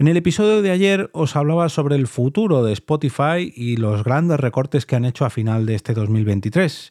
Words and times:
En 0.00 0.08
el 0.08 0.16
episodio 0.16 0.62
de 0.62 0.70
ayer 0.70 1.10
os 1.12 1.36
hablaba 1.36 1.68
sobre 1.68 1.94
el 1.94 2.06
futuro 2.06 2.64
de 2.64 2.72
Spotify 2.72 3.52
y 3.54 3.76
los 3.76 4.02
grandes 4.02 4.40
recortes 4.40 4.86
que 4.86 4.96
han 4.96 5.04
hecho 5.04 5.26
a 5.26 5.30
final 5.30 5.66
de 5.66 5.74
este 5.74 5.92
2023. 5.92 6.88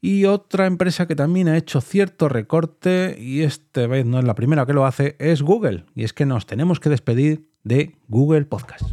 Y 0.00 0.26
otra 0.26 0.66
empresa 0.66 1.08
que 1.08 1.16
también 1.16 1.48
ha 1.48 1.56
hecho 1.56 1.80
cierto 1.80 2.28
recorte, 2.28 3.16
y 3.18 3.42
esta 3.42 3.88
vez 3.88 4.06
no 4.06 4.20
es 4.20 4.24
la 4.24 4.36
primera 4.36 4.64
que 4.64 4.74
lo 4.74 4.86
hace, 4.86 5.16
es 5.18 5.42
Google. 5.42 5.86
Y 5.96 6.04
es 6.04 6.12
que 6.12 6.24
nos 6.24 6.46
tenemos 6.46 6.78
que 6.78 6.88
despedir 6.88 7.48
de 7.64 7.96
Google 8.06 8.44
Podcast. 8.44 8.92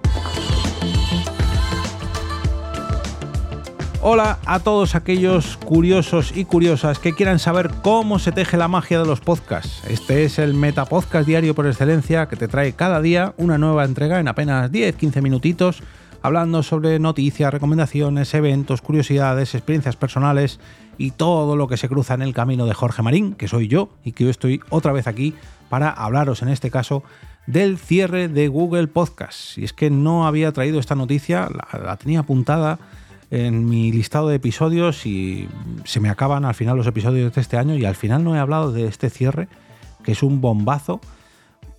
Hola 4.03 4.39
a 4.47 4.59
todos 4.59 4.95
aquellos 4.95 5.57
curiosos 5.57 6.35
y 6.35 6.45
curiosas 6.45 6.97
que 6.97 7.13
quieran 7.13 7.37
saber 7.37 7.69
cómo 7.83 8.17
se 8.17 8.31
teje 8.31 8.57
la 8.57 8.67
magia 8.67 8.99
de 8.99 9.05
los 9.05 9.19
podcasts. 9.21 9.83
Este 9.87 10.23
es 10.23 10.39
el 10.39 10.55
Meta 10.55 10.85
Podcast 10.85 11.27
diario 11.27 11.53
por 11.53 11.67
excelencia 11.67 12.27
que 12.27 12.35
te 12.35 12.47
trae 12.47 12.73
cada 12.73 12.99
día 12.99 13.35
una 13.37 13.59
nueva 13.59 13.85
entrega 13.85 14.19
en 14.19 14.27
apenas 14.27 14.71
10-15 14.71 15.21
minutitos 15.21 15.83
hablando 16.23 16.63
sobre 16.63 16.97
noticias, 16.97 17.53
recomendaciones, 17.53 18.33
eventos, 18.33 18.81
curiosidades, 18.81 19.53
experiencias 19.53 19.95
personales 19.97 20.59
y 20.97 21.11
todo 21.11 21.55
lo 21.55 21.67
que 21.67 21.77
se 21.77 21.87
cruza 21.87 22.15
en 22.15 22.23
el 22.23 22.33
camino 22.33 22.65
de 22.65 22.73
Jorge 22.73 23.03
Marín, 23.03 23.35
que 23.35 23.47
soy 23.47 23.67
yo 23.67 23.89
y 24.03 24.13
que 24.13 24.23
hoy 24.23 24.31
estoy 24.31 24.61
otra 24.69 24.93
vez 24.93 25.05
aquí 25.05 25.35
para 25.69 25.91
hablaros 25.91 26.41
en 26.41 26.49
este 26.49 26.71
caso 26.71 27.03
del 27.45 27.77
cierre 27.77 28.27
de 28.29 28.47
Google 28.47 28.87
Podcast. 28.87 29.59
Y 29.59 29.63
es 29.63 29.73
que 29.73 29.91
no 29.91 30.25
había 30.25 30.51
traído 30.51 30.79
esta 30.79 30.95
noticia, 30.95 31.49
la, 31.49 31.95
tenía 31.97 32.21
apuntada 32.21 32.79
en 33.31 33.67
mi 33.67 33.91
listado 33.93 34.27
de 34.27 34.35
episodios 34.35 35.05
y 35.05 35.47
se 35.85 36.01
me 36.01 36.09
acaban 36.09 36.43
al 36.43 36.53
final 36.53 36.75
los 36.77 36.85
episodios 36.85 37.33
de 37.33 37.41
este 37.41 37.57
año 37.57 37.75
y 37.75 37.85
al 37.85 37.95
final 37.95 38.23
no 38.23 38.35
he 38.35 38.39
hablado 38.39 38.73
de 38.73 38.85
este 38.85 39.09
cierre, 39.09 39.47
que 40.03 40.11
es 40.11 40.21
un 40.21 40.41
bombazo. 40.41 40.99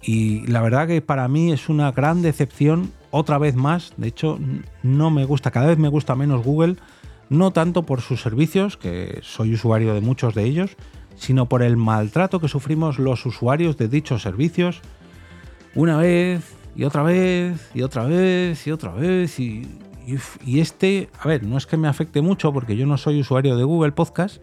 Y 0.00 0.46
la 0.46 0.62
verdad 0.62 0.88
que 0.88 1.02
para 1.02 1.28
mí 1.28 1.52
es 1.52 1.68
una 1.68 1.92
gran 1.92 2.22
decepción 2.22 2.90
otra 3.10 3.38
vez 3.38 3.54
más. 3.54 3.92
De 3.98 4.08
hecho, 4.08 4.38
no 4.82 5.10
me 5.10 5.26
gusta, 5.26 5.50
cada 5.50 5.66
vez 5.66 5.78
me 5.78 5.88
gusta 5.88 6.16
menos 6.16 6.42
Google, 6.42 6.76
no 7.28 7.52
tanto 7.52 7.84
por 7.84 8.00
sus 8.00 8.22
servicios, 8.22 8.78
que 8.78 9.20
soy 9.22 9.54
usuario 9.54 9.94
de 9.94 10.00
muchos 10.00 10.34
de 10.34 10.44
ellos, 10.44 10.76
sino 11.16 11.48
por 11.48 11.62
el 11.62 11.76
maltrato 11.76 12.40
que 12.40 12.48
sufrimos 12.48 12.98
los 12.98 13.26
usuarios 13.26 13.76
de 13.76 13.88
dichos 13.88 14.22
servicios 14.22 14.80
una 15.74 15.98
vez 15.98 16.56
y 16.74 16.84
otra 16.84 17.02
vez 17.02 17.70
y 17.74 17.82
otra 17.82 18.04
vez 18.04 18.66
y 18.66 18.70
otra 18.70 18.92
vez 18.92 19.38
y 19.38 19.68
y, 20.44 20.60
este, 20.60 21.08
a 21.20 21.28
ver, 21.28 21.44
no 21.44 21.56
es 21.56 21.66
que 21.66 21.76
me 21.76 21.88
afecte 21.88 22.22
mucho 22.22 22.52
porque 22.52 22.76
yo 22.76 22.86
no 22.86 22.96
soy 22.96 23.20
usuario 23.20 23.56
de 23.56 23.64
Google 23.64 23.92
Podcast, 23.92 24.42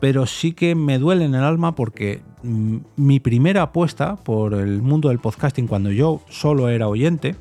pero 0.00 0.26
sí 0.26 0.52
que 0.52 0.74
me 0.74 0.98
duele 0.98 1.24
en 1.24 1.34
el 1.34 1.42
alma 1.42 1.74
porque 1.74 2.22
mm, 2.42 2.76
mi 2.96 3.20
primera 3.20 3.62
apuesta 3.62 4.16
por 4.16 4.54
el 4.54 4.82
mundo 4.82 5.08
del 5.08 5.18
podcasting 5.18 5.66
cuando 5.66 5.90
yo 5.90 6.20
solo 6.28 6.68
era 6.68 6.88
oyente 6.88 7.36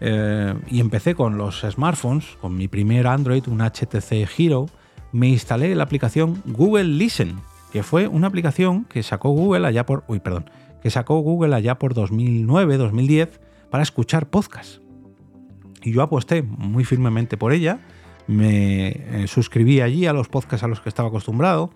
eh, 0.00 0.54
y 0.68 0.80
empecé 0.80 1.14
con 1.14 1.38
los 1.38 1.60
smartphones, 1.60 2.36
con 2.40 2.56
mi 2.56 2.68
primer 2.68 3.06
Android, 3.06 3.46
un 3.48 3.60
HTC 3.60 4.28
Hero, 4.38 4.66
me 5.12 5.28
instalé 5.28 5.74
la 5.74 5.84
aplicación 5.84 6.42
Google 6.46 6.84
Listen, 6.84 7.36
que 7.72 7.82
fue 7.82 8.08
una 8.08 8.26
aplicación 8.26 8.84
que 8.84 9.02
sacó 9.02 9.30
Google 9.30 9.66
allá 9.66 9.86
por, 9.86 10.04
uy, 10.08 10.20
perdón, 10.20 10.50
que 10.82 10.90
sacó 10.90 11.20
Google 11.20 11.54
allá 11.54 11.78
por 11.78 11.94
2009, 11.94 12.76
2010 12.76 13.40
para 13.70 13.82
escuchar 13.82 14.28
podcasts 14.28 14.80
y 15.86 15.92
yo 15.92 16.02
aposté 16.02 16.42
muy 16.42 16.84
firmemente 16.84 17.36
por 17.36 17.52
ella. 17.52 17.78
Me 18.26 18.88
eh, 18.88 19.26
suscribí 19.28 19.80
allí 19.80 20.06
a 20.06 20.12
los 20.12 20.28
podcasts 20.28 20.64
a 20.64 20.66
los 20.66 20.80
que 20.80 20.88
estaba 20.88 21.10
acostumbrado. 21.10 21.70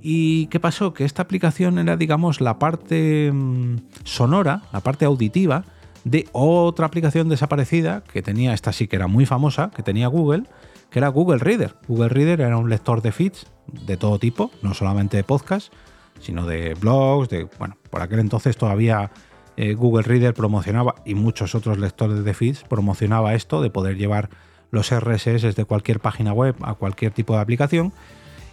¿Y 0.00 0.46
qué 0.46 0.60
pasó? 0.60 0.94
Que 0.94 1.04
esta 1.04 1.20
aplicación 1.20 1.78
era, 1.78 1.98
digamos, 1.98 2.40
la 2.40 2.58
parte 2.58 3.30
mm, 3.30 3.76
sonora, 4.02 4.62
la 4.72 4.80
parte 4.80 5.04
auditiva 5.04 5.66
de 6.04 6.26
otra 6.32 6.86
aplicación 6.86 7.28
desaparecida 7.28 8.02
que 8.02 8.22
tenía, 8.22 8.54
esta 8.54 8.72
sí 8.72 8.88
que 8.88 8.96
era 8.96 9.08
muy 9.08 9.26
famosa, 9.26 9.70
que 9.76 9.82
tenía 9.82 10.06
Google, 10.08 10.44
que 10.88 10.98
era 11.00 11.08
Google 11.08 11.38
Reader. 11.38 11.76
Google 11.86 12.08
Reader 12.08 12.40
era 12.40 12.56
un 12.56 12.70
lector 12.70 13.02
de 13.02 13.12
feeds 13.12 13.46
de 13.66 13.98
todo 13.98 14.18
tipo, 14.18 14.52
no 14.62 14.72
solamente 14.72 15.18
de 15.18 15.24
podcasts, 15.24 15.70
sino 16.18 16.46
de 16.46 16.72
blogs, 16.72 17.28
de, 17.28 17.46
bueno, 17.58 17.76
por 17.90 18.00
aquel 18.00 18.20
entonces 18.20 18.56
todavía 18.56 19.10
eh, 19.56 19.74
Google 19.74 20.02
Reader 20.02 20.34
promocionaba, 20.34 20.96
y 21.04 21.14
muchos 21.14 21.54
otros 21.54 21.78
lectores 21.78 22.24
de 22.24 22.34
feeds, 22.34 22.64
promocionaba 22.64 23.34
esto 23.34 23.62
de 23.62 23.70
poder 23.70 23.96
llevar 23.96 24.30
los 24.70 24.90
RSS 24.90 25.54
de 25.54 25.64
cualquier 25.64 26.00
página 26.00 26.32
web 26.32 26.56
a 26.62 26.74
cualquier 26.74 27.12
tipo 27.12 27.34
de 27.34 27.40
aplicación. 27.40 27.92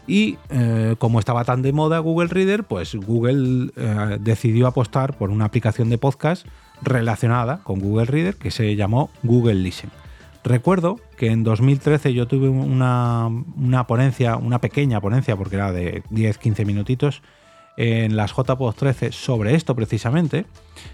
Y 0.08 0.38
eh, 0.50 0.96
como 0.98 1.20
estaba 1.20 1.46
tan 1.46 1.62
de 1.62 1.74
moda 1.74 2.00
Google 2.00 2.28
Reader, 2.28 2.64
pues 2.64 2.96
Google 2.96 3.72
eh, 3.76 4.18
decidió 4.20 4.68
apostar 4.68 5.18
por 5.18 5.30
una 5.30 5.46
aplicación 5.46 5.90
de 5.90 5.98
podcast 5.98 6.46
relacionada 6.82 7.62
con 7.64 7.80
Google 7.80 8.06
Reader 8.06 8.36
que 8.36 8.52
se 8.52 8.76
llamó 8.76 9.10
Google 9.24 9.56
Listen. 9.56 9.92
Recuerdo 10.44 11.00
que 11.18 11.28
en 11.28 11.44
2013 11.44 12.14
yo 12.14 12.28
tuve 12.28 12.50
una, 12.50 13.28
una 13.28 13.86
ponencia, 13.86 14.38
una 14.38 14.60
pequeña 14.60 15.00
ponencia, 15.00 15.36
porque 15.36 15.56
era 15.56 15.72
de 15.72 16.04
10-15 16.10 16.66
minutitos, 16.66 17.22
en 17.78 18.16
las 18.16 18.34
JPOD 18.34 18.74
13 18.74 19.12
sobre 19.12 19.56
esto 19.56 19.76
precisamente, 19.76 20.46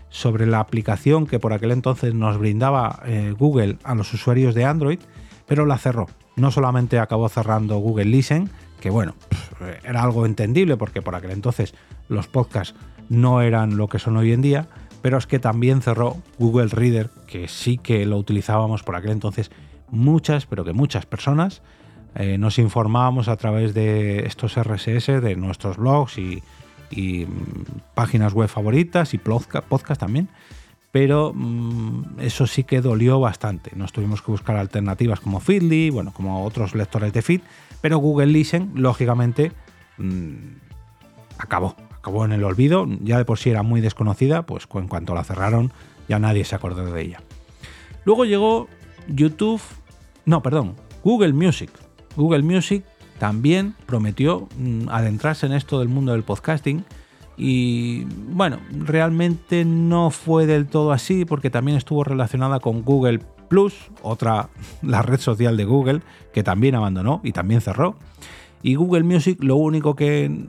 sobre 0.09 0.45
la 0.45 0.59
aplicación 0.59 1.27
que 1.27 1.39
por 1.39 1.53
aquel 1.53 1.71
entonces 1.71 2.13
nos 2.13 2.37
brindaba 2.37 3.01
eh, 3.05 3.33
Google 3.37 3.77
a 3.83 3.95
los 3.95 4.13
usuarios 4.13 4.55
de 4.55 4.65
Android, 4.65 4.99
pero 5.47 5.65
la 5.65 5.77
cerró. 5.77 6.07
No 6.35 6.51
solamente 6.51 6.99
acabó 6.99 7.29
cerrando 7.29 7.77
Google 7.77 8.05
Listen, 8.05 8.49
que 8.79 8.89
bueno, 8.89 9.15
era 9.83 10.03
algo 10.03 10.25
entendible 10.25 10.77
porque 10.77 11.01
por 11.01 11.15
aquel 11.15 11.31
entonces 11.31 11.73
los 12.09 12.27
podcasts 12.27 12.75
no 13.09 13.41
eran 13.41 13.77
lo 13.77 13.87
que 13.87 13.99
son 13.99 14.17
hoy 14.17 14.33
en 14.33 14.41
día, 14.41 14.67
pero 15.01 15.17
es 15.17 15.25
que 15.25 15.39
también 15.39 15.81
cerró 15.81 16.17
Google 16.37 16.67
Reader, 16.67 17.09
que 17.27 17.47
sí 17.47 17.77
que 17.77 18.05
lo 18.05 18.17
utilizábamos 18.17 18.83
por 18.83 18.95
aquel 18.95 19.11
entonces 19.11 19.51
muchas, 19.89 20.45
pero 20.45 20.63
que 20.63 20.73
muchas 20.73 21.05
personas. 21.05 21.61
Eh, 22.15 22.37
nos 22.37 22.57
informábamos 22.57 23.27
a 23.27 23.35
través 23.37 23.73
de 23.73 24.25
estos 24.25 24.55
RSS, 24.57 25.21
de 25.21 25.35
nuestros 25.35 25.77
blogs 25.77 26.17
y, 26.17 26.41
y 26.89 27.25
mm, 27.25 27.65
páginas 27.93 28.33
web 28.33 28.49
favoritas 28.49 29.13
y 29.13 29.17
podcast 29.17 29.99
también. 29.99 30.29
Pero 30.91 31.33
mm, 31.35 32.19
eso 32.19 32.47
sí 32.47 32.63
que 32.63 32.81
dolió 32.81 33.19
bastante. 33.19 33.71
Nos 33.75 33.91
tuvimos 33.91 34.21
que 34.21 34.31
buscar 34.31 34.57
alternativas 34.57 35.19
como 35.19 35.39
Feedly, 35.39 35.89
bueno, 35.89 36.13
como 36.13 36.43
otros 36.43 36.75
lectores 36.75 37.13
de 37.13 37.21
feed. 37.21 37.41
Pero 37.81 37.97
Google 37.99 38.27
Listen, 38.27 38.71
lógicamente, 38.75 39.51
mm, 39.97 40.35
acabó. 41.37 41.75
Acabó 41.97 42.25
en 42.25 42.31
el 42.31 42.43
olvido. 42.43 42.87
Ya 43.01 43.17
de 43.17 43.25
por 43.25 43.37
sí 43.37 43.49
era 43.49 43.63
muy 43.63 43.81
desconocida, 43.81 44.45
pues 44.45 44.67
en 44.73 44.87
cuanto 44.87 45.13
la 45.13 45.23
cerraron, 45.23 45.71
ya 46.07 46.19
nadie 46.19 46.45
se 46.45 46.55
acordó 46.55 46.85
de 46.85 47.01
ella. 47.01 47.21
Luego 48.05 48.23
llegó 48.23 48.67
YouTube, 49.07 49.61
no, 50.25 50.41
perdón, 50.41 50.75
Google 51.03 51.33
Music. 51.33 51.69
Google 52.15 52.43
Music 52.43 52.83
también 53.17 53.75
prometió 53.85 54.47
mm, 54.57 54.89
adentrarse 54.89 55.45
en 55.45 55.53
esto 55.53 55.79
del 55.79 55.89
mundo 55.89 56.11
del 56.11 56.23
podcasting. 56.23 56.85
Y 57.37 58.05
bueno, 58.31 58.59
realmente 58.71 59.63
no 59.63 60.09
fue 60.09 60.47
del 60.47 60.65
todo 60.67 60.91
así 60.91 61.25
porque 61.25 61.49
también 61.49 61.77
estuvo 61.77 62.03
relacionada 62.03 62.59
con 62.59 62.83
Google 62.83 63.19
Plus, 63.47 63.75
otra, 64.01 64.49
la 64.81 65.01
red 65.01 65.19
social 65.19 65.57
de 65.57 65.65
Google, 65.65 66.01
que 66.33 66.43
también 66.43 66.75
abandonó 66.75 67.21
y 67.23 67.31
también 67.31 67.61
cerró. 67.61 67.95
Y 68.63 68.75
Google 68.75 69.03
Music 69.03 69.37
lo 69.43 69.55
único 69.55 69.95
que 69.95 70.47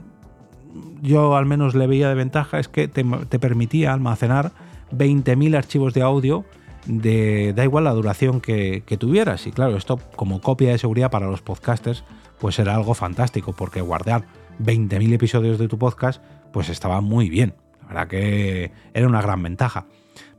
yo 1.01 1.35
al 1.35 1.45
menos 1.45 1.75
le 1.75 1.87
veía 1.87 2.09
de 2.09 2.15
ventaja 2.15 2.59
es 2.59 2.67
que 2.67 2.87
te, 2.87 3.03
permitía 3.39 3.93
almacenar 3.93 4.51
20.000 4.91 5.55
archivos 5.55 5.93
de 5.93 6.01
audio 6.01 6.45
de 6.85 7.53
da 7.55 7.63
igual 7.63 7.83
la 7.83 7.91
duración 7.91 8.41
que, 8.41 8.83
que, 8.85 8.97
tuvieras. 8.97 9.45
Y 9.45 9.51
claro, 9.51 9.77
esto 9.77 9.99
como 10.15 10.41
copia 10.41 10.71
de 10.71 10.77
seguridad 10.77 11.11
para 11.11 11.27
los 11.27 11.41
podcasters 11.41 12.03
pues 12.39 12.59
era 12.59 12.75
algo 12.75 12.93
fantástico, 12.93 13.53
porque 13.53 13.81
guardar 13.81 14.25
20.000 14.61 15.13
episodios 15.13 15.59
de 15.59 15.67
tu 15.67 15.77
podcast, 15.77 16.21
pues 16.51 16.69
estaba 16.69 17.01
muy 17.01 17.29
bien. 17.29 17.55
La 17.81 17.87
verdad 17.87 18.07
que 18.07 18.71
era 18.93 19.07
una 19.07 19.21
gran 19.21 19.41
ventaja. 19.41 19.85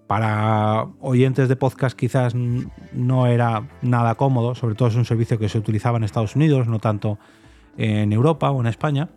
Para 0.07 0.87
oyentes 1.01 1.49
de 1.49 1.57
podcast 1.57 1.97
quizás 1.97 2.35
no 2.35 3.27
era 3.27 3.69
nada 3.81 4.17
cómodo, 4.17 4.55
sobre 4.55 4.75
todo 4.75 4.89
es 4.89 4.97
un 4.97 5.05
servicio 5.05 5.39
que 5.39 5.49
se 5.49 5.59
utilizaba 5.59 5.99
en 5.99 6.05
Estados 6.05 6.35
Unidos, 6.35 6.67
no 6.67 6.81
tanto 6.81 7.19
en 7.77 8.13
Europa 8.13 8.51
o 8.51 8.61
en 8.61 8.67
España, 8.67 9.09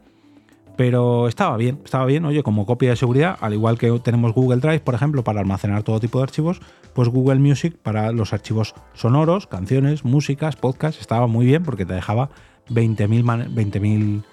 pero 0.75 1.27
estaba 1.27 1.57
bien, 1.57 1.79
estaba 1.83 2.05
bien, 2.05 2.25
oye, 2.25 2.43
como 2.43 2.65
copia 2.65 2.91
de 2.91 2.95
seguridad, 2.95 3.37
al 3.41 3.53
igual 3.53 3.77
que 3.77 3.91
tenemos 3.99 4.33
Google 4.33 4.59
Drive, 4.59 4.79
por 4.79 4.95
ejemplo, 4.95 5.23
para 5.23 5.39
almacenar 5.39 5.83
todo 5.83 5.99
tipo 5.99 6.19
de 6.19 6.23
archivos, 6.23 6.61
pues 6.93 7.09
Google 7.09 7.39
Music 7.39 7.75
para 7.81 8.11
los 8.11 8.33
archivos 8.33 8.73
sonoros, 8.93 9.47
canciones, 9.47 10.05
músicas, 10.05 10.55
podcasts, 10.55 11.01
estaba 11.01 11.27
muy 11.27 11.45
bien 11.45 11.63
porque 11.63 11.85
te 11.85 11.93
dejaba 11.93 12.29
20.000 12.69 14.23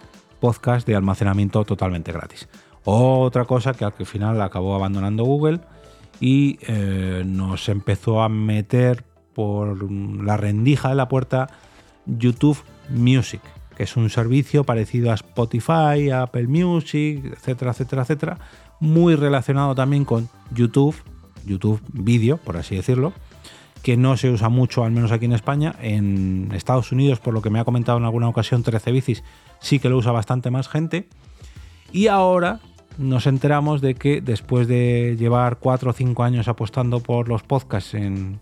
podcasts 0.41 0.87
de 0.87 0.97
almacenamiento 0.97 1.65
totalmente 1.65 2.12
gratis. 2.12 2.49
Otra 2.85 3.44
cosa 3.44 3.75
que 3.75 3.85
al 3.85 3.93
final 3.93 4.41
acabó 4.41 4.75
abandonando 4.75 5.25
Google 5.25 5.61
y 6.19 6.59
eh, 6.62 7.23
nos 7.27 7.69
empezó 7.69 8.23
a 8.23 8.29
meter 8.29 9.05
por 9.35 9.91
la 9.93 10.37
rendija 10.37 10.88
de 10.88 10.94
la 10.94 11.09
puerta 11.09 11.49
YouTube 12.06 12.59
Music, 12.88 13.41
que 13.77 13.85
es 13.85 13.97
un 13.97 14.11
servicio 14.11 14.65
parecido 14.65 15.11
a 15.11 15.15
Spotify, 15.15 16.11
Apple 16.11 16.49
Music, 16.49 17.25
etcétera, 17.25 17.71
etcétera, 17.73 18.03
etcétera, 18.03 18.38
muy 18.81 19.15
relacionado 19.15 19.75
también 19.75 20.05
con 20.05 20.29
YouTube, 20.53 20.97
YouTube 21.47 21.81
Video, 21.93 22.38
por 22.38 22.56
así 22.56 22.76
decirlo, 22.76 23.12
que 23.82 23.97
no 23.97 24.17
se 24.17 24.31
usa 24.31 24.49
mucho, 24.49 24.85
al 24.85 24.93
menos 24.93 25.12
aquí 25.12 25.25
en 25.25 25.32
España. 25.32 25.75
En 25.81 26.50
Estados 26.53 26.93
Unidos, 26.93 27.21
por 27.21 27.35
lo 27.35 27.43
que 27.43 27.50
me 27.50 27.61
ha 27.61 27.65
comentado 27.65 27.99
en 27.99 28.05
alguna 28.05 28.29
ocasión 28.29 28.62
13 28.62 28.93
bicis, 28.93 29.25
sí 29.61 29.79
que 29.79 29.88
lo 29.88 29.97
usa 29.97 30.12
bastante 30.12 30.50
más 30.50 30.69
gente. 30.69 31.09
Y 31.93 32.06
ahora 32.09 32.61
nos 32.99 33.27
enteramos 33.27 33.81
de 33.81 33.94
que 33.94 34.21
después 34.21 34.69
de 34.69 35.17
llevar 35.19 35.59
4 35.59 35.91
o 35.91 35.93
5 35.93 36.23
años 36.23 36.49
apostando 36.49 37.00
por 37.00 37.29
los 37.29 37.43
podcasts 37.43 37.94
en, 37.94 38.41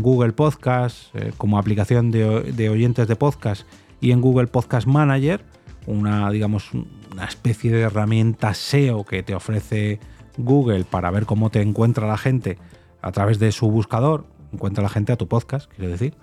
Google 0.00 0.32
Podcasts 0.32 1.10
eh, 1.14 1.32
como 1.36 1.58
aplicación 1.58 2.12
de, 2.12 2.52
de, 2.52 2.68
oyentes 2.68 3.08
de 3.08 3.16
podcast 3.16 3.66
y 4.00 4.12
en 4.12 4.20
Google 4.20 4.46
Podcast 4.46 4.86
Manager, 4.86 5.44
una 5.86 6.30
digamos 6.30 6.70
una 7.12 7.24
especie 7.24 7.72
de 7.72 7.80
herramienta 7.80 8.54
SEO 8.54 9.04
que 9.04 9.24
te 9.24 9.34
ofrece 9.34 9.98
Google 10.38 10.84
para 10.84 11.10
ver 11.10 11.26
cómo 11.26 11.50
te 11.50 11.62
encuentra 11.62 12.06
la 12.06 12.16
gente 12.16 12.58
a 13.02 13.10
través 13.12 13.38
de 13.38 13.52
su 13.52 13.70
buscador, 13.70 14.24
encuentra 14.52 14.82
la 14.82 14.88
gente 14.88 15.12
a 15.12 15.16
tu 15.16 15.28
podcast, 15.28 15.70
quiero 15.70 15.90
decir, 15.90 16.14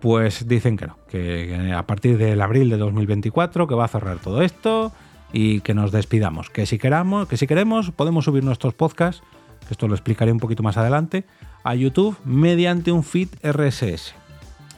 pues 0.00 0.46
dicen 0.46 0.76
que 0.76 0.86
no, 0.86 0.98
que 1.08 1.72
a 1.74 1.86
partir 1.86 2.18
del 2.18 2.40
abril 2.40 2.70
de 2.70 2.76
2024 2.76 3.66
que 3.66 3.74
va 3.74 3.86
a 3.86 3.88
cerrar 3.88 4.18
todo 4.18 4.42
esto 4.42 4.92
y 5.32 5.60
que 5.60 5.74
nos 5.74 5.92
despidamos, 5.92 6.50
que 6.50 6.66
si 6.66 6.78
queramos, 6.78 7.28
que 7.28 7.36
si 7.36 7.46
queremos 7.46 7.90
podemos 7.90 8.24
subir 8.24 8.44
nuestros 8.44 8.74
podcasts, 8.74 9.22
que 9.66 9.74
esto 9.74 9.88
lo 9.88 9.94
explicaré 9.94 10.32
un 10.32 10.38
poquito 10.38 10.62
más 10.62 10.76
adelante, 10.76 11.24
a 11.64 11.74
YouTube 11.74 12.16
mediante 12.24 12.92
un 12.92 13.02
feed 13.02 13.28
RSS. 13.42 14.14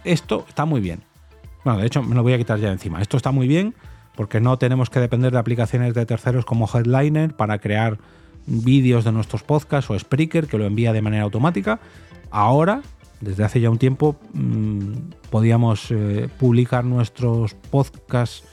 Esto 0.04 0.46
está 0.48 0.64
muy 0.64 0.80
bien. 0.80 1.02
Bueno, 1.64 1.80
de 1.80 1.86
hecho 1.86 2.02
me 2.02 2.14
lo 2.14 2.22
voy 2.22 2.32
a 2.32 2.38
quitar 2.38 2.58
ya 2.58 2.72
encima. 2.72 3.02
Esto 3.02 3.16
está 3.16 3.30
muy 3.30 3.46
bien 3.46 3.74
porque 4.16 4.40
no 4.40 4.56
tenemos 4.58 4.88
que 4.88 5.00
depender 5.00 5.32
de 5.32 5.38
aplicaciones 5.38 5.92
de 5.92 6.06
terceros 6.06 6.44
como 6.44 6.68
Headliner 6.72 7.36
para 7.36 7.58
crear 7.58 7.98
vídeos 8.48 9.04
de 9.04 9.12
nuestros 9.12 9.42
podcasts 9.42 9.90
o 9.90 9.98
Spreaker 9.98 10.46
que 10.46 10.58
lo 10.58 10.64
envía 10.64 10.92
de 10.92 11.02
manera 11.02 11.24
automática. 11.24 11.80
Ahora, 12.30 12.82
desde 13.20 13.44
hace 13.44 13.60
ya 13.60 13.70
un 13.70 13.78
tiempo, 13.78 14.16
mm, 14.32 14.92
podíamos 15.30 15.90
eh, 15.90 16.28
publicar 16.38 16.84
nuestros 16.84 17.54
podcasts 17.54 18.44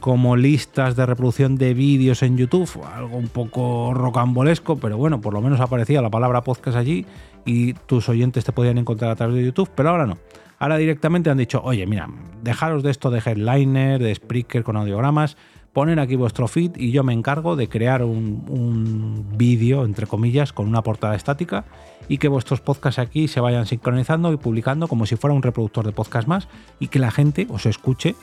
como 0.00 0.36
listas 0.36 0.96
de 0.96 1.04
reproducción 1.04 1.56
de 1.56 1.74
vídeos 1.74 2.22
en 2.22 2.38
YouTube, 2.38 2.70
algo 2.94 3.16
un 3.18 3.28
poco 3.28 3.92
rocambolesco, 3.92 4.76
pero 4.76 4.96
bueno, 4.96 5.20
por 5.20 5.34
lo 5.34 5.42
menos 5.42 5.60
aparecía 5.60 6.00
la 6.00 6.10
palabra 6.10 6.42
podcast 6.42 6.76
allí 6.76 7.04
y 7.44 7.74
tus 7.74 8.08
oyentes 8.08 8.44
te 8.44 8.52
podían 8.52 8.78
encontrar 8.78 9.10
a 9.10 9.16
través 9.16 9.36
de 9.36 9.44
YouTube, 9.44 9.70
pero 9.74 9.90
ahora 9.90 10.06
no. 10.06 10.16
Ahora 10.58 10.76
directamente 10.76 11.30
han 11.30 11.38
dicho, 11.38 11.60
oye, 11.62 11.86
mira, 11.86 12.08
dejaros 12.42 12.82
de 12.82 12.90
esto 12.90 13.10
de 13.10 13.22
headliner, 13.24 14.02
de 14.02 14.14
Spreaker 14.14 14.62
con 14.62 14.76
audiogramas, 14.76 15.36
poner 15.72 16.00
aquí 16.00 16.16
vuestro 16.16 16.48
feed 16.48 16.72
y 16.76 16.90
yo 16.90 17.04
me 17.04 17.12
encargo 17.12 17.56
de 17.56 17.68
crear 17.68 18.02
un, 18.02 18.44
un 18.48 19.26
vídeo, 19.36 19.84
entre 19.84 20.06
comillas, 20.06 20.52
con 20.52 20.66
una 20.66 20.82
portada 20.82 21.14
estática 21.14 21.64
y 22.08 22.18
que 22.18 22.28
vuestros 22.28 22.60
podcasts 22.60 22.98
aquí 22.98 23.28
se 23.28 23.40
vayan 23.40 23.66
sincronizando 23.66 24.32
y 24.32 24.36
publicando 24.36 24.88
como 24.88 25.06
si 25.06 25.16
fuera 25.16 25.34
un 25.34 25.42
reproductor 25.42 25.86
de 25.86 25.92
podcast 25.92 26.26
más 26.26 26.48
y 26.80 26.88
que 26.88 26.98
la 26.98 27.10
gente 27.10 27.46
os 27.50 27.66
escuche 27.66 28.16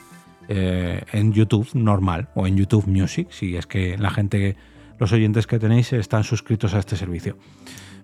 eh, 0.50 1.02
en 1.12 1.32
YouTube 1.32 1.68
normal 1.74 2.28
o 2.34 2.46
en 2.46 2.56
YouTube 2.56 2.86
Music, 2.86 3.28
si 3.30 3.56
es 3.56 3.66
que 3.66 3.98
la 3.98 4.10
gente, 4.10 4.56
los 4.98 5.12
oyentes 5.12 5.46
que 5.46 5.58
tenéis 5.58 5.92
están 5.92 6.24
suscritos 6.24 6.74
a 6.74 6.78
este 6.78 6.96
servicio. 6.96 7.36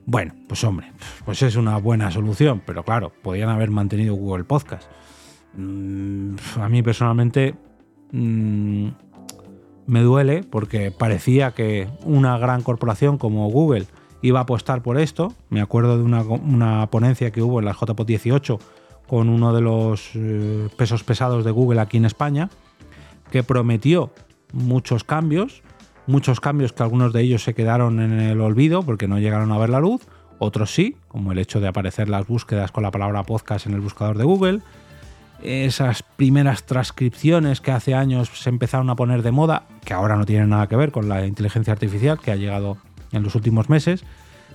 Bueno, 0.07 0.35
pues 0.47 0.63
hombre, 0.65 0.93
pues 1.25 1.41
es 1.43 1.57
una 1.57 1.79
buena 1.79 2.11
solución, 2.11 2.63
pero 2.67 2.83
claro, 2.83 3.13
podrían 3.23 3.49
haber 3.49 3.71
mantenido 3.71 4.15
Google 4.15 4.45
Podcast. 4.45 4.91
Mm, 5.55 6.37
a 6.61 6.69
mí 6.69 6.83
personalmente 6.83 7.55
mm, 8.13 8.89
me 9.87 10.01
duele 10.01 10.43
porque 10.43 10.91
parecía 10.91 11.53
que 11.53 11.89
una 12.05 12.39
gran 12.39 12.63
corporación 12.63 13.19
como 13.19 13.49
Google 13.51 13.87
iba 14.23 14.41
a 14.41 14.43
apostar 14.43 14.83
por 14.83 14.99
esto. 14.99 15.35
Me 15.51 15.61
acuerdo 15.61 15.99
de 15.99 16.03
una, 16.03 16.23
una 16.23 16.87
ponencia 16.91 17.31
que 17.31 17.43
hubo 17.43 17.59
en 17.59 17.67
la 17.67 17.73
JPO 17.73 18.05
18 18.05 18.59
con 19.07 19.29
uno 19.29 19.55
de 19.55 19.61
los 19.61 20.11
eh, 20.15 20.69
pesos 20.77 21.05
pesados 21.05 21.45
de 21.45 21.51
Google 21.51 21.81
aquí 21.81 21.99
en 21.99 22.05
España, 22.05 22.49
que 23.31 23.43
prometió 23.43 24.11
muchos 24.53 25.05
cambios, 25.05 25.63
muchos 26.07 26.41
cambios 26.41 26.73
que 26.73 26.83
algunos 26.83 27.13
de 27.13 27.23
ellos 27.23 27.43
se 27.43 27.55
quedaron 27.55 28.01
en 28.01 28.19
el 28.19 28.41
olvido 28.41 28.83
porque 28.83 29.09
no 29.09 29.19
llegaron 29.19 29.53
a 29.53 29.59
ver 29.59 29.71
la 29.71 29.81
luz, 29.81 30.07
otros 30.39 30.75
sí, 30.75 30.97
como 31.09 31.33
el 31.33 31.39
hecho 31.39 31.61
de 31.61 31.69
aparecer 31.69 32.09
las 32.09 32.27
búsquedas 32.27 32.73
con 32.73 32.83
la 32.83 32.91
palabra 32.91 33.23
podcast 33.25 33.67
en 33.67 33.75
el 33.75 33.81
buscador 33.81 34.17
de 34.19 34.25
Google, 34.25 34.61
esas 35.43 36.03
primeras 36.03 36.65
transcripciones 36.65 37.61
que 37.61 37.71
hace 37.71 37.95
años 37.95 38.31
se 38.35 38.49
empezaron 38.49 38.89
a 38.91 38.97
poner 38.97 39.23
de 39.23 39.31
moda, 39.31 39.65
que 39.85 39.95
ahora 39.95 40.17
no 40.17 40.25
tienen 40.25 40.49
nada 40.51 40.67
que 40.69 40.77
ver 40.77 40.91
con 40.91 41.09
la 41.09 41.27
inteligencia 41.27 41.73
artificial 41.73 42.19
que 42.19 42.33
ha 42.33 42.37
llegado 42.37 42.79
en 43.13 43.23
los 43.23 43.35
últimos 43.35 43.69
meses, 43.69 44.05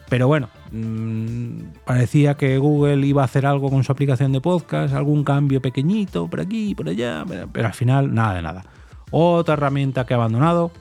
pero 0.10 0.28
bueno, 0.28 0.50
mm, 0.72 1.86
parecía 1.86 2.34
que 2.34 2.58
Google 2.58 3.06
iba 3.06 3.22
a 3.22 3.26
hacer 3.26 3.46
algo 3.46 3.70
con 3.70 3.84
su 3.84 3.92
aplicación 3.92 4.31
de 4.31 4.42
podcast, 4.42 4.94
algún 4.94 5.24
cambio 5.24 5.62
pequeñito 5.62 6.28
por 6.28 6.42
aquí, 6.42 6.74
por 6.74 6.90
allá, 6.90 7.24
pero, 7.52 7.68
al 7.68 7.74
final 7.74 8.14
nada 8.14 8.34
de 8.34 8.42
nada. 8.42 8.64
Otra 9.12 9.54
herramienta 9.54 10.06
que 10.06 10.16
ha 10.16 10.18
abandonado, 10.18 10.72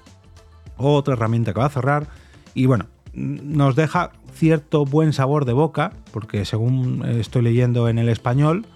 otra 0.78 1.12
herramienta 1.12 1.52
que 1.52 1.60
va 1.60 1.66
a 1.66 1.70
cerrar 1.70 2.08
y 2.54 2.64
bueno, 2.66 2.86
nos 3.12 3.76
deja 3.76 4.12
cierto 4.32 4.86
buen 4.86 5.12
sabor 5.12 5.44
de 5.44 5.52
boca, 5.52 5.92
porque 6.10 6.44
según 6.44 7.04
estoy 7.04 7.42
leyendo 7.42 7.88
en 7.88 7.98
el 7.98 8.08
español, 8.08 8.66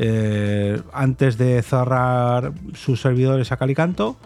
eh, 0.00 0.80
antes 0.92 1.36
de 1.38 1.60
cerrar 1.60 2.52
sus 2.74 3.00
servidores 3.00 3.50
a 3.50 3.56
Calicanto, 3.56 4.16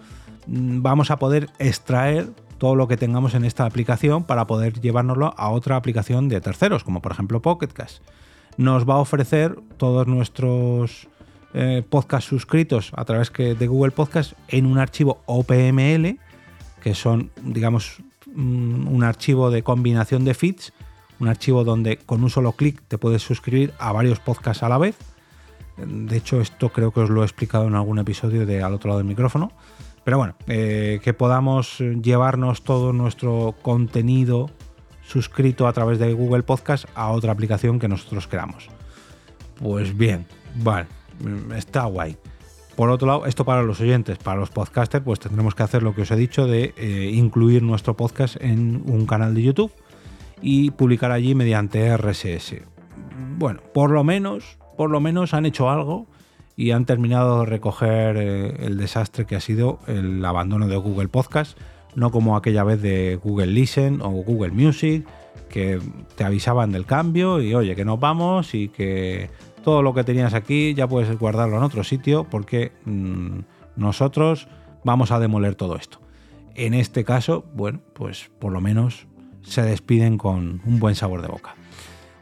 mm, 0.46 0.82
vamos 0.82 1.10
a 1.10 1.18
poder 1.18 1.48
extraer 1.58 2.28
todo 2.58 2.76
lo 2.76 2.86
que 2.86 2.98
tengamos 2.98 3.34
en 3.34 3.46
esta 3.46 3.64
aplicación 3.64 4.22
para 4.24 4.46
poder 4.46 4.80
llevárnoslo 4.80 5.34
a 5.36 5.48
otra 5.48 5.76
aplicación 5.76 6.28
de 6.28 6.42
terceros, 6.42 6.84
como 6.84 7.00
por 7.00 7.12
ejemplo 7.12 7.40
Pocketcast. 7.40 8.02
Nos 8.58 8.88
va 8.88 8.94
a 8.94 8.98
ofrecer 8.98 9.58
todos 9.78 10.06
nuestros 10.06 11.08
eh, 11.54 11.82
podcasts 11.88 12.28
suscritos 12.28 12.92
a 12.94 13.06
través 13.06 13.32
de 13.32 13.66
Google 13.66 13.92
Podcast 13.92 14.34
en 14.48 14.66
un 14.66 14.78
archivo 14.78 15.22
OPML, 15.24 16.18
que 16.82 16.94
son, 16.94 17.30
digamos, 17.42 18.02
mm, 18.34 18.88
un 18.88 19.04
archivo 19.04 19.50
de 19.50 19.62
combinación 19.62 20.26
de 20.26 20.34
feeds, 20.34 20.74
un 21.18 21.28
archivo 21.28 21.64
donde 21.64 21.96
con 21.96 22.22
un 22.22 22.28
solo 22.28 22.52
clic 22.52 22.82
te 22.88 22.98
puedes 22.98 23.22
suscribir 23.22 23.72
a 23.78 23.90
varios 23.92 24.20
podcasts 24.20 24.62
a 24.62 24.68
la 24.68 24.76
vez. 24.76 24.96
De 25.76 26.16
hecho, 26.16 26.40
esto 26.40 26.70
creo 26.70 26.90
que 26.92 27.00
os 27.00 27.10
lo 27.10 27.22
he 27.22 27.24
explicado 27.24 27.66
en 27.66 27.74
algún 27.74 27.98
episodio 27.98 28.46
de 28.46 28.62
al 28.62 28.74
otro 28.74 28.88
lado 28.88 28.98
del 28.98 29.08
micrófono. 29.08 29.52
Pero 30.04 30.18
bueno, 30.18 30.34
eh, 30.48 31.00
que 31.02 31.14
podamos 31.14 31.78
llevarnos 31.78 32.62
todo 32.62 32.92
nuestro 32.92 33.54
contenido 33.62 34.50
suscrito 35.02 35.66
a 35.66 35.72
través 35.72 35.98
de 35.98 36.12
Google 36.12 36.42
Podcast 36.42 36.86
a 36.94 37.10
otra 37.10 37.32
aplicación 37.32 37.78
que 37.78 37.88
nosotros 37.88 38.26
queramos. 38.26 38.68
Pues 39.56 39.96
bien, 39.96 40.26
vale, 40.56 40.86
está 41.54 41.84
guay. 41.84 42.16
Por 42.76 42.88
otro 42.88 43.06
lado, 43.06 43.26
esto 43.26 43.44
para 43.44 43.62
los 43.62 43.80
oyentes, 43.80 44.18
para 44.18 44.40
los 44.40 44.50
podcasters, 44.50 45.04
pues 45.04 45.20
tendremos 45.20 45.54
que 45.54 45.62
hacer 45.62 45.82
lo 45.82 45.94
que 45.94 46.02
os 46.02 46.10
he 46.10 46.16
dicho 46.16 46.46
de 46.46 46.74
eh, 46.76 47.10
incluir 47.12 47.62
nuestro 47.62 47.96
podcast 47.96 48.36
en 48.40 48.82
un 48.86 49.06
canal 49.06 49.34
de 49.34 49.42
YouTube 49.42 49.72
y 50.40 50.70
publicar 50.70 51.12
allí 51.12 51.34
mediante 51.34 51.94
RSS. 51.96 52.62
Bueno, 53.36 53.60
por 53.74 53.90
lo 53.90 54.02
menos, 54.04 54.58
por 54.76 54.90
lo 54.90 55.00
menos 55.00 55.34
han 55.34 55.46
hecho 55.46 55.70
algo 55.70 56.06
y 56.56 56.70
han 56.70 56.84
terminado 56.84 57.40
de 57.40 57.46
recoger 57.46 58.16
eh, 58.16 58.66
el 58.66 58.76
desastre 58.76 59.24
que 59.26 59.36
ha 59.36 59.40
sido 59.40 59.78
el 59.86 60.24
abandono 60.24 60.68
de 60.68 60.76
Google 60.76 61.08
Podcast, 61.08 61.58
no 61.94 62.10
como 62.10 62.36
aquella 62.36 62.64
vez 62.64 62.80
de 62.80 63.18
Google 63.22 63.48
Listen 63.48 64.00
o 64.02 64.10
Google 64.10 64.52
Music, 64.52 65.06
que 65.48 65.80
te 66.16 66.24
avisaban 66.24 66.72
del 66.72 66.86
cambio 66.86 67.40
y 67.40 67.54
oye, 67.54 67.74
que 67.74 67.84
nos 67.84 68.00
vamos 68.00 68.54
y 68.54 68.68
que 68.68 69.30
todo 69.62 69.82
lo 69.82 69.94
que 69.94 70.04
tenías 70.04 70.34
aquí 70.34 70.74
ya 70.74 70.88
puedes 70.88 71.16
guardarlo 71.18 71.56
en 71.56 71.62
otro 71.62 71.84
sitio 71.84 72.26
porque 72.28 72.72
mm, 72.84 73.40
nosotros 73.76 74.48
vamos 74.84 75.10
a 75.10 75.18
demoler 75.18 75.54
todo 75.54 75.76
esto. 75.76 76.00
En 76.54 76.74
este 76.74 77.04
caso, 77.04 77.44
bueno, 77.54 77.80
pues 77.94 78.30
por 78.38 78.52
lo 78.52 78.60
menos 78.60 79.06
se 79.42 79.62
despiden 79.62 80.18
con 80.18 80.60
un 80.64 80.78
buen 80.78 80.94
sabor 80.94 81.22
de 81.22 81.28
boca. 81.28 81.54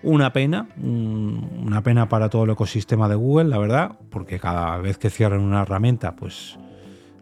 Una 0.03 0.33
pena, 0.33 0.69
una 0.79 1.83
pena 1.83 2.09
para 2.09 2.31
todo 2.31 2.45
el 2.45 2.51
ecosistema 2.51 3.09
de 3.09 3.17
Google, 3.17 3.51
la 3.51 3.59
verdad, 3.59 3.99
porque 4.09 4.39
cada 4.39 4.79
vez 4.79 4.97
que 4.97 5.11
cierran 5.11 5.41
una 5.41 5.63
herramienta, 5.63 6.17
pues 6.17 6.59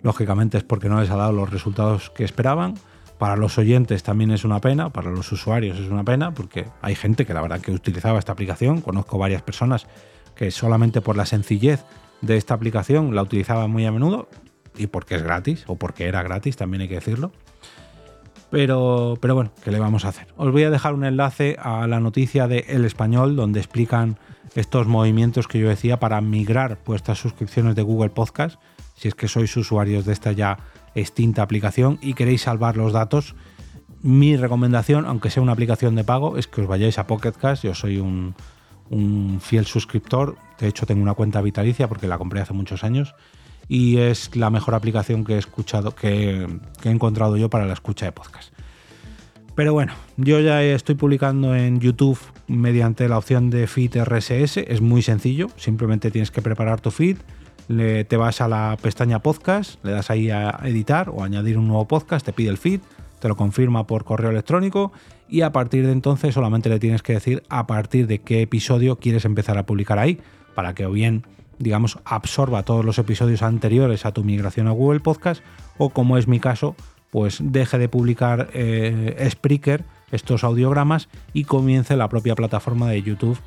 lógicamente 0.02 0.58
es 0.58 0.64
porque 0.64 0.88
no 0.88 1.00
les 1.00 1.10
ha 1.10 1.16
dado 1.16 1.32
los 1.32 1.50
resultados 1.50 2.10
que 2.10 2.24
esperaban. 2.24 2.74
Para 3.18 3.36
los 3.36 3.58
oyentes 3.58 4.04
también 4.04 4.30
es 4.30 4.44
una 4.44 4.60
pena, 4.60 4.90
para 4.90 5.10
los 5.10 5.32
usuarios 5.32 5.76
es 5.78 5.90
una 5.90 6.04
pena, 6.04 6.34
porque 6.34 6.66
hay 6.80 6.94
gente 6.94 7.26
que 7.26 7.34
la 7.34 7.40
verdad 7.40 7.60
que 7.60 7.72
utilizaba 7.72 8.20
esta 8.20 8.30
aplicación, 8.30 8.80
conozco 8.80 9.18
varias 9.18 9.42
personas 9.42 9.88
que 10.36 10.52
solamente 10.52 11.00
por 11.00 11.16
la 11.16 11.26
sencillez 11.26 11.84
de 12.20 12.36
esta 12.36 12.54
aplicación 12.54 13.12
la 13.16 13.22
utilizaban 13.22 13.72
muy 13.72 13.86
a 13.86 13.90
menudo, 13.90 14.28
y 14.76 14.86
porque 14.86 15.16
es 15.16 15.24
gratis, 15.24 15.64
o 15.66 15.74
porque 15.74 16.06
era 16.06 16.22
gratis, 16.22 16.56
también 16.56 16.82
hay 16.82 16.88
que 16.88 16.94
decirlo. 16.94 17.32
Pero, 18.50 19.18
pero 19.20 19.34
bueno, 19.34 19.50
¿qué 19.62 19.70
le 19.70 19.78
vamos 19.78 20.04
a 20.04 20.08
hacer? 20.08 20.28
Os 20.36 20.50
voy 20.52 20.62
a 20.62 20.70
dejar 20.70 20.94
un 20.94 21.04
enlace 21.04 21.56
a 21.60 21.86
la 21.86 22.00
noticia 22.00 22.48
de 22.48 22.64
El 22.68 22.84
Español, 22.84 23.36
donde 23.36 23.60
explican 23.60 24.18
estos 24.54 24.86
movimientos 24.86 25.46
que 25.46 25.58
yo 25.58 25.68
decía 25.68 26.00
para 26.00 26.20
migrar 26.20 26.78
vuestras 26.86 27.18
suscripciones 27.18 27.76
de 27.76 27.82
Google 27.82 28.10
Podcast, 28.10 28.58
si 28.94 29.08
es 29.08 29.14
que 29.14 29.28
sois 29.28 29.54
usuarios 29.56 30.04
de 30.04 30.12
esta 30.12 30.32
ya 30.32 30.58
extinta 30.94 31.42
aplicación 31.42 31.98
y 32.02 32.14
queréis 32.14 32.42
salvar 32.42 32.76
los 32.76 32.92
datos. 32.92 33.34
Mi 34.02 34.36
recomendación, 34.36 35.06
aunque 35.06 35.30
sea 35.30 35.42
una 35.42 35.52
aplicación 35.52 35.94
de 35.94 36.04
pago, 36.04 36.36
es 36.36 36.46
que 36.46 36.60
os 36.60 36.66
vayáis 36.66 36.98
a 36.98 37.06
Pocket 37.06 37.32
Cast. 37.32 37.64
Yo 37.64 37.74
soy 37.74 37.98
un, 37.98 38.34
fiel 39.40 39.66
suscriptor. 39.66 40.36
De 40.58 40.68
hecho, 40.68 40.86
tengo 40.86 41.02
una 41.02 41.14
cuenta 41.14 41.42
vitalicia 41.42 41.88
porque 41.88 42.08
la 42.08 42.18
compré 42.18 42.40
hace 42.40 42.54
muchos 42.54 42.84
años. 42.84 43.14
Y 43.68 43.98
es 43.98 44.34
la 44.34 44.50
mejor 44.50 44.74
aplicación 44.74 45.24
que 45.24 45.34
he 45.34 45.38
escuchado, 45.38 45.94
que, 45.94 46.46
he 46.84 46.88
encontrado 46.88 47.36
yo 47.36 47.50
para 47.50 47.66
la 47.66 47.74
escucha 47.74 48.06
de 48.06 48.12
podcast. 48.12 48.52
Pero 49.54 49.72
bueno, 49.72 49.92
yo 50.16 50.40
ya 50.40 50.62
estoy 50.62 50.94
publicando 50.94 51.54
en 51.54 51.80
YouTube 51.80 52.18
mediante 52.46 53.08
la 53.08 53.18
opción 53.18 53.50
de 53.50 53.66
feed 53.66 53.96
RSS. 54.02 54.58
Es 54.58 54.80
muy 54.80 55.02
sencillo, 55.02 55.48
simplemente 55.56 56.10
tienes 56.10 56.30
que 56.30 56.40
preparar 56.40 56.80
tu 56.80 56.90
feed, 56.90 57.18
te 57.68 58.16
vas 58.16 58.40
a 58.40 58.48
la 58.48 58.78
pestaña 58.80 59.20
podcast, 59.20 59.84
le 59.84 59.92
das 59.92 60.10
ahí 60.10 60.30
a 60.30 60.60
editar 60.64 61.10
o 61.10 61.22
añadir 61.22 61.58
un 61.58 61.68
nuevo 61.68 61.86
podcast, 61.86 62.24
te 62.24 62.32
pide 62.32 62.48
el 62.48 62.56
feed, 62.56 62.80
te 63.18 63.28
lo 63.28 63.36
confirma 63.36 63.86
por 63.86 64.04
correo 64.04 64.30
electrónico 64.30 64.92
y 65.28 65.42
a 65.42 65.52
partir 65.52 65.86
de 65.86 65.92
entonces 65.92 66.34
solamente 66.34 66.68
le 66.68 66.78
tienes 66.78 67.02
que 67.02 67.12
decir 67.12 67.42
a 67.48 67.66
partir 67.66 68.06
de 68.06 68.20
qué 68.20 68.42
episodio 68.42 68.96
quieres 68.96 69.24
empezar 69.24 69.58
a 69.58 69.66
publicar 69.66 69.98
ahí 69.98 70.18
para 70.54 70.74
que 70.74 70.86
o 70.86 70.92
bien 70.92 71.24
digamos 71.58 71.98
absorba 72.04 72.62
todos 72.62 72.84
los 72.84 72.98
episodios 72.98 73.42
anteriores 73.42 74.06
a 74.06 74.12
tu 74.12 74.24
migración 74.24 74.68
a 74.68 74.72
Google 74.72 75.00
Podcast 75.00 75.42
o 75.76 75.90
como 75.90 76.18
es 76.18 76.28
mi 76.28 76.40
caso 76.40 76.74
pues 77.10 77.38
deje 77.40 77.78
de 77.78 77.88
publicar 77.88 78.50
eh, 78.52 79.26
Spreaker 79.30 79.84
estos 80.10 80.44
audiogramas 80.44 81.08
y 81.32 81.44
comience 81.44 81.96
la 81.96 82.08
propia 82.08 82.34
plataforma 82.34 82.88
de 82.88 83.02
YouTube 83.02 83.38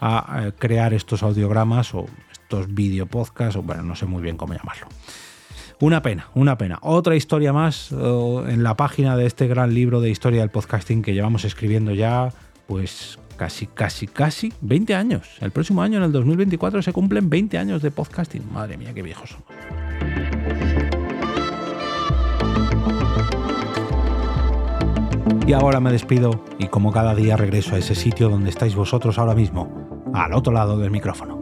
a 0.00 0.44
eh, 0.44 0.52
crear 0.58 0.94
estos 0.94 1.22
audiogramas 1.22 1.94
o 1.94 2.06
estos 2.32 2.72
video 2.72 3.06
podcasts 3.06 3.56
o 3.56 3.62
bueno, 3.62 3.82
no 3.82 3.94
sé 3.94 4.06
muy 4.06 4.22
bien 4.22 4.36
cómo 4.36 4.54
llamarlo. 4.54 4.86
Una 5.80 6.02
pena, 6.02 6.28
una 6.34 6.58
pena. 6.58 6.78
Otra 6.82 7.16
historia 7.16 7.54
más 7.54 7.90
en 7.90 8.62
la 8.62 8.76
página 8.76 9.16
de 9.16 9.24
este 9.24 9.46
gran 9.46 9.72
libro 9.72 10.02
de 10.02 10.10
historia 10.10 10.40
del 10.40 10.50
podcasting 10.50 11.00
que 11.00 11.14
llevamos 11.14 11.46
escribiendo 11.46 11.92
ya, 11.92 12.34
pues 12.66 13.18
casi, 13.40 13.66
casi, 13.66 14.06
casi 14.06 14.52
20 14.60 14.94
años. 14.94 15.38
El 15.40 15.50
próximo 15.50 15.80
año, 15.80 15.96
en 15.96 16.04
el 16.04 16.12
2024, 16.12 16.82
se 16.82 16.92
cumplen 16.92 17.30
20 17.30 17.56
años 17.56 17.80
de 17.80 17.90
podcasting. 17.90 18.52
Madre 18.52 18.76
mía, 18.76 18.92
qué 18.92 19.00
viejos 19.00 19.30
somos. 19.30 19.46
Y 25.46 25.54
ahora 25.54 25.80
me 25.80 25.90
despido 25.90 26.44
y 26.58 26.66
como 26.66 26.92
cada 26.92 27.14
día 27.14 27.38
regreso 27.38 27.76
a 27.76 27.78
ese 27.78 27.94
sitio 27.94 28.28
donde 28.28 28.50
estáis 28.50 28.74
vosotros 28.74 29.18
ahora 29.18 29.34
mismo, 29.34 30.02
al 30.12 30.34
otro 30.34 30.52
lado 30.52 30.76
del 30.76 30.90
micrófono. 30.90 31.39